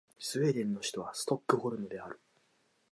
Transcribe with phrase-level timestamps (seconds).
[0.17, 2.19] スウェーデンの首都はストックホルムである